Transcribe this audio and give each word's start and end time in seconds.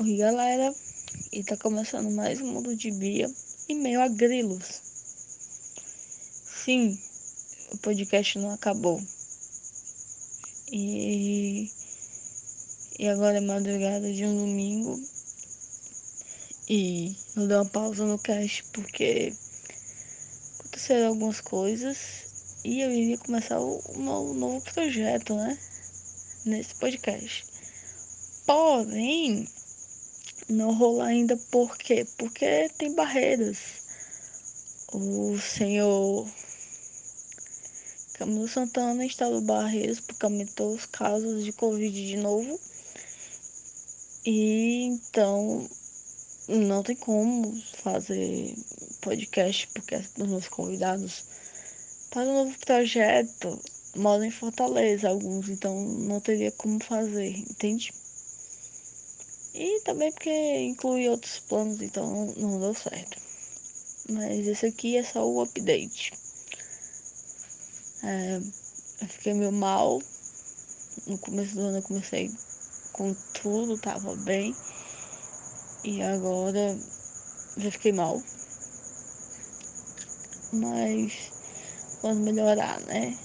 Oi, 0.00 0.16
galera, 0.16 0.72
e 1.32 1.42
tá 1.42 1.56
começando 1.56 2.08
mais 2.08 2.40
um 2.40 2.46
Mundo 2.46 2.76
de 2.76 2.88
Bia 2.88 3.28
e 3.68 3.74
meio 3.74 4.00
a 4.00 4.06
grilos. 4.06 4.64
Sim, 6.64 6.96
o 7.72 7.78
podcast 7.78 8.38
não 8.38 8.52
acabou. 8.52 9.02
E, 10.70 11.68
e 12.96 13.08
agora 13.08 13.38
é 13.38 13.40
madrugada 13.40 14.12
de 14.12 14.24
um 14.24 14.36
domingo 14.36 15.02
e 16.68 17.16
eu 17.34 17.48
dei 17.48 17.56
uma 17.56 17.66
pausa 17.66 18.04
no 18.04 18.20
cast 18.20 18.62
porque 18.72 19.32
aconteceram 20.60 21.08
algumas 21.08 21.40
coisas 21.40 22.60
e 22.64 22.82
eu 22.82 22.92
iria 22.92 23.18
começar 23.18 23.58
um 23.58 24.04
novo 24.04 24.60
projeto, 24.72 25.34
né? 25.34 25.58
Nesse 26.44 26.72
podcast. 26.76 27.44
Porém, 28.46 29.44
não 30.48 30.74
rola 30.74 31.06
ainda 31.06 31.36
por 31.50 31.76
quê? 31.76 32.06
Porque 32.16 32.68
tem 32.78 32.94
barreiras. 32.94 33.58
O 34.92 35.38
senhor 35.38 36.26
Camilo 38.14 38.48
Santana 38.48 39.04
instalou 39.04 39.40
barreiras 39.40 40.00
porque 40.00 40.24
aumentou 40.24 40.74
os 40.74 40.86
casos 40.86 41.44
de 41.44 41.52
Covid 41.52 42.06
de 42.06 42.16
novo. 42.16 42.58
E 44.24 44.82
então 44.84 45.68
não 46.48 46.82
tem 46.82 46.96
como 46.96 47.54
fazer 47.82 48.54
podcast 49.00 49.68
porque 49.68 49.96
os 49.96 50.26
meus 50.26 50.48
convidados 50.48 51.24
para 52.10 52.22
o 52.22 52.30
um 52.30 52.44
novo 52.44 52.58
projeto 52.58 53.60
moram 53.94 54.24
em 54.24 54.30
Fortaleza, 54.30 55.08
alguns, 55.08 55.48
então 55.48 55.78
não 55.80 56.20
teria 56.20 56.50
como 56.52 56.82
fazer, 56.82 57.36
entende? 57.38 57.92
E 59.54 59.80
também 59.80 60.12
porque 60.12 60.58
inclui 60.60 61.08
outros 61.08 61.40
planos, 61.40 61.80
então 61.80 62.26
não 62.36 62.60
deu 62.60 62.74
certo. 62.74 63.18
Mas 64.10 64.46
esse 64.46 64.66
aqui 64.66 64.96
é 64.96 65.02
só 65.02 65.26
o 65.26 65.40
update. 65.40 66.12
É, 68.02 68.40
eu 69.00 69.08
fiquei 69.08 69.34
meio 69.34 69.52
mal. 69.52 70.00
No 71.06 71.18
começo 71.18 71.54
do 71.54 71.62
ano 71.62 71.78
eu 71.78 71.82
comecei 71.82 72.30
com 72.92 73.14
tudo, 73.34 73.78
tava 73.78 74.14
bem. 74.16 74.54
E 75.84 76.02
agora 76.02 76.78
já 77.56 77.70
fiquei 77.70 77.92
mal. 77.92 78.22
Mas 80.52 81.30
vamos 82.02 82.18
melhorar, 82.18 82.80
né? 82.82 83.16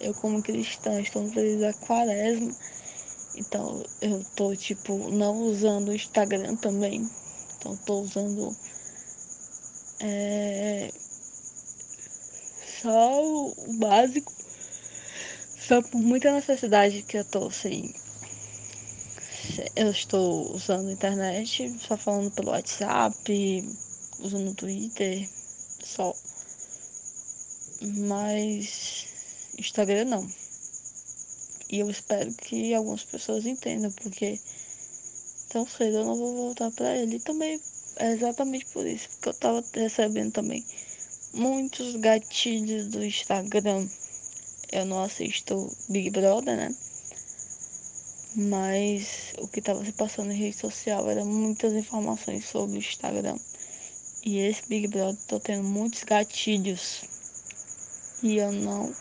Eu 0.00 0.14
como 0.14 0.42
cristã 0.42 1.00
estou 1.00 1.22
no 1.22 1.32
período 1.32 1.60
da 1.60 1.72
quaresma 1.72 2.54
então 3.36 3.84
eu 4.00 4.24
tô 4.36 4.54
tipo 4.54 5.10
não 5.10 5.42
usando 5.42 5.88
o 5.88 5.94
Instagram 5.94 6.56
também. 6.56 7.08
Então 7.58 7.76
tô 7.78 8.00
usando 8.00 8.54
é, 10.00 10.90
só 12.82 13.24
o 13.24 13.54
básico. 13.78 14.32
Só 15.66 15.80
por 15.80 15.98
muita 15.98 16.32
necessidade 16.32 17.02
que 17.02 17.16
eu 17.16 17.24
tô 17.24 17.50
sem. 17.50 17.94
Eu 19.76 19.90
estou 19.90 20.54
usando 20.54 20.90
internet, 20.90 21.74
só 21.80 21.96
falando 21.96 22.30
pelo 22.32 22.50
WhatsApp, 22.50 23.68
usando 24.20 24.50
o 24.50 24.54
Twitter, 24.54 25.28
só. 25.82 26.14
Mas 27.80 29.06
Instagram 29.58 30.04
não. 30.04 30.43
E 31.74 31.80
eu 31.80 31.90
espero 31.90 32.32
que 32.34 32.72
algumas 32.72 33.02
pessoas 33.02 33.44
entendam, 33.44 33.90
porque 33.90 34.38
tão 35.48 35.66
cedo 35.66 35.96
eu 35.96 36.04
não 36.04 36.14
vou 36.14 36.36
voltar 36.36 36.70
para 36.70 36.96
ele. 36.96 37.16
E 37.16 37.18
também 37.18 37.60
é 37.96 38.12
exatamente 38.12 38.64
por 38.66 38.86
isso, 38.86 39.08
porque 39.10 39.30
eu 39.30 39.34
tava 39.34 39.64
recebendo 39.74 40.30
também 40.30 40.64
muitos 41.32 41.96
gatilhos 41.96 42.86
do 42.86 43.04
Instagram. 43.04 43.88
Eu 44.70 44.84
não 44.84 45.02
assisto 45.02 45.68
Big 45.88 46.10
Brother, 46.10 46.56
né? 46.56 46.72
Mas 48.36 49.34
o 49.38 49.48
que 49.48 49.58
estava 49.58 49.84
se 49.84 49.90
passando 49.94 50.30
em 50.30 50.38
rede 50.38 50.56
social 50.56 51.10
era 51.10 51.24
muitas 51.24 51.72
informações 51.72 52.44
sobre 52.46 52.76
o 52.76 52.78
Instagram. 52.78 53.36
E 54.24 54.38
esse 54.38 54.62
Big 54.68 54.86
Brother 54.86 55.20
tô 55.26 55.40
tendo 55.40 55.64
muitos 55.64 56.04
gatilhos. 56.04 57.02
E 58.22 58.36
eu 58.36 58.52
não 58.52 58.94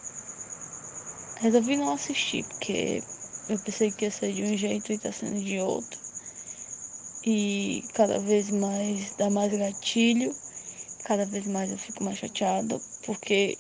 resolvi 1.44 1.76
não 1.76 1.92
assistir, 1.92 2.46
porque 2.46 3.04
eu 3.50 3.59
pensei 3.59 3.92
que 3.92 4.06
ia 4.06 4.12
ser 4.12 4.31
de 4.34 4.44
um 4.44 4.58
jeito 4.58 4.94
e 4.94 4.98
tá 4.98 5.12
sendo 5.12 5.44
de 5.44 5.59
outro. 5.59 6.00
E 7.26 7.84
cada 7.94 8.18
vez 8.18 8.50
mais 8.50 9.14
dá 9.18 9.30
mais 9.30 9.52
gatilho, 9.52 10.34
cada 11.04 11.26
vez 11.26 11.46
mais 11.46 11.70
eu 11.70 11.78
fico 11.78 12.04
mais 12.04 12.18
chateada, 12.18 12.80
porque 13.06 13.58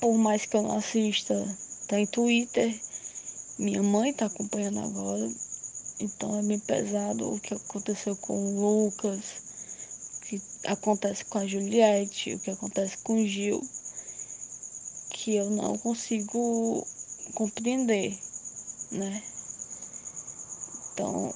por 0.00 0.16
mais 0.16 0.46
que 0.46 0.56
eu 0.56 0.62
não 0.62 0.78
assista, 0.78 1.34
tá 1.86 2.00
em 2.00 2.06
Twitter, 2.06 2.74
minha 3.58 3.82
mãe 3.82 4.14
tá 4.14 4.26
acompanhando 4.26 4.80
agora, 4.80 5.30
então 6.00 6.38
é 6.38 6.42
bem 6.42 6.58
pesado 6.58 7.30
o 7.30 7.38
que 7.38 7.52
aconteceu 7.52 8.16
com 8.16 8.34
o 8.34 8.84
Lucas, 8.84 9.20
o 10.16 10.20
que 10.22 10.42
acontece 10.64 11.26
com 11.26 11.38
a 11.38 11.46
Juliette, 11.46 12.34
o 12.34 12.38
que 12.38 12.50
acontece 12.50 12.96
com 12.98 13.22
o 13.22 13.26
Gil 13.26 13.62
que 15.18 15.34
eu 15.34 15.50
não 15.50 15.76
consigo 15.78 16.86
compreender, 17.34 18.16
né? 18.92 19.20
Então 20.92 21.34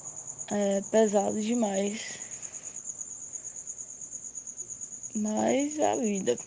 é 0.53 0.81
pesado 0.82 1.41
demais. 1.41 2.00
Mas 5.16 5.81
a 5.81 5.97
vida. 5.97 6.38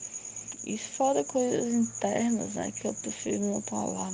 Isso 0.66 0.90
fora 0.92 1.26
coisas 1.26 1.74
internas, 1.74 2.54
né? 2.54 2.72
Que 2.72 2.88
eu 2.88 2.94
prefiro 2.94 3.44
não 3.44 3.62
falar. 3.62 4.14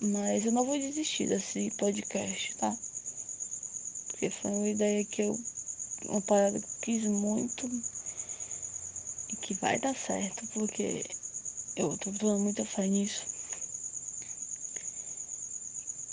Mas 0.00 0.44
eu 0.44 0.52
não 0.52 0.64
vou 0.64 0.76
desistir 0.76 1.28
desse 1.28 1.70
podcast, 1.78 2.56
tá? 2.56 2.76
Porque 4.08 4.28
foi 4.28 4.50
uma 4.50 4.68
ideia 4.68 5.04
que 5.04 5.22
eu. 5.22 5.38
Uma 6.06 6.20
parada 6.20 6.58
que 6.58 6.66
eu 6.66 6.78
quis 6.80 7.04
muito 7.04 7.68
que 9.48 9.54
vai 9.54 9.78
dar 9.78 9.96
certo, 9.96 10.46
porque 10.48 11.02
eu 11.74 11.96
tô 11.96 12.10
dando 12.10 12.38
muita 12.38 12.66
fé 12.66 12.86
nisso. 12.86 13.24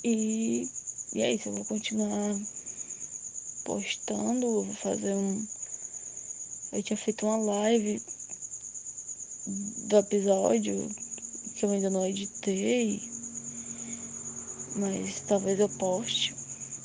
E, 0.06 0.70
e 1.14 1.22
é 1.22 1.34
isso, 1.34 1.50
eu 1.50 1.54
vou 1.54 1.66
continuar 1.66 2.34
postando, 3.66 4.64
vou 4.64 4.74
fazer 4.76 5.14
um. 5.16 5.46
Eu 6.72 6.82
tinha 6.82 6.96
feito 6.96 7.26
uma 7.26 7.36
live 7.36 8.02
do 9.90 9.98
episódio 9.98 10.90
que 11.58 11.66
eu 11.66 11.72
ainda 11.72 11.90
não 11.90 12.06
editei, 12.06 13.02
mas 14.78 15.20
talvez 15.28 15.60
eu 15.60 15.68
poste, 15.68 16.34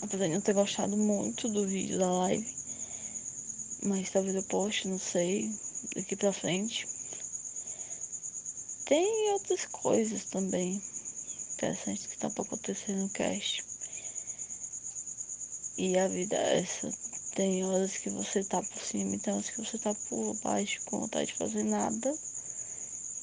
apesar 0.02 0.26
de 0.26 0.34
não 0.34 0.40
ter 0.40 0.54
gostado 0.54 0.96
muito 0.96 1.48
do 1.48 1.64
vídeo 1.64 1.96
da 1.96 2.10
live, 2.10 2.56
mas 3.84 4.10
talvez 4.10 4.34
eu 4.34 4.42
poste, 4.42 4.88
não 4.88 4.98
sei, 4.98 5.48
daqui 5.94 6.16
pra 6.16 6.32
frente. 6.32 6.86
Tem 8.84 9.32
outras 9.32 9.66
coisas 9.66 10.24
também 10.24 10.82
interessantes 11.54 12.06
que 12.06 12.14
estão 12.14 12.30
pra 12.30 12.42
acontecer 12.42 12.92
no 12.92 13.08
cast. 13.10 13.62
E 15.78 15.98
a 15.98 16.08
vida 16.08 16.36
é 16.36 16.58
essa. 16.58 16.90
Tem 17.34 17.64
horas 17.64 17.96
que 17.96 18.10
você 18.10 18.42
tá 18.42 18.62
por 18.62 18.82
cima 18.82 19.16
tem 19.18 19.32
horas 19.32 19.48
que 19.48 19.60
você 19.60 19.78
tá 19.78 19.94
por 20.08 20.34
baixo 20.42 20.80
com 20.84 21.00
vontade 21.00 21.28
de 21.28 21.38
fazer 21.38 21.62
nada. 21.62 22.14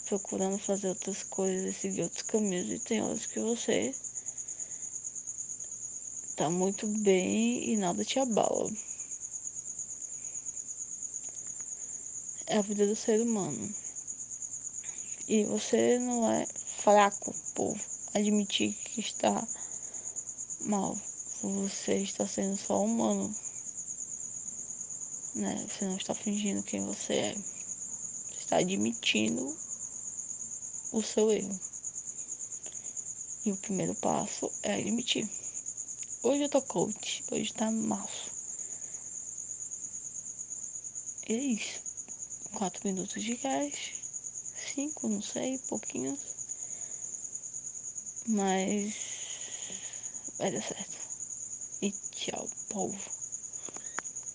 Procurando 0.06 0.58
fazer 0.58 0.88
outras 0.88 1.24
coisas 1.24 1.76
e 1.76 1.80
seguir 1.80 2.04
outros 2.04 2.24
caminhos. 2.24 2.72
E 2.72 2.80
tem 2.80 3.02
horas 3.02 3.26
que 3.26 3.40
você 3.40 3.94
tá 6.36 6.50
muito 6.50 6.88
bem 6.88 7.72
e 7.72 7.76
nada 7.76 8.06
te 8.06 8.20
abala. 8.20 8.72
É 12.48 12.58
a 12.58 12.62
vida 12.62 12.88
do 12.88 12.96
ser 12.96 13.20
humano. 13.22 13.76
E 15.28 15.44
você 15.44 16.00
não 16.00 16.32
é 16.32 16.48
fraco 16.78 17.36
por 17.54 17.78
admitir 18.14 18.74
que 18.74 19.02
está 19.02 19.46
mal. 20.62 20.98
Você 21.42 21.96
está 21.96 22.26
sendo 22.26 22.56
só 22.56 22.82
humano. 22.82 23.36
Né? 25.36 25.68
Você 25.68 25.86
não 25.86 25.98
está 25.98 26.16
fingindo 26.16 26.64
quem 26.64 26.86
você 26.86 27.14
é. 27.14 27.34
Você 27.34 28.40
está 28.40 28.58
admitindo 28.60 29.54
o 30.94 31.04
seu 31.04 31.30
erro. 31.30 31.60
E 33.44 33.52
o 33.52 33.58
primeiro 33.58 33.94
passo 33.96 34.50
é 34.64 34.76
admitir. 34.76 35.30
Hoje 36.24 36.44
eu 36.44 36.50
tô 36.50 36.62
coach, 36.62 37.26
hoje 37.30 37.54
tá 37.54 37.70
março. 37.70 38.32
E 41.28 41.34
é 41.34 41.38
isso. 41.38 41.87
Quatro 42.54 42.82
minutos 42.88 43.24
de 43.24 43.36
gás. 43.36 43.74
Cinco, 44.74 45.08
não 45.08 45.22
sei, 45.22 45.58
pouquinhos. 45.70 46.20
Mas 48.28 49.18
Vai 50.38 50.52
dar 50.52 50.62
certo. 50.62 50.98
E 51.82 51.92
tchau, 51.92 52.48
povo. 52.70 52.96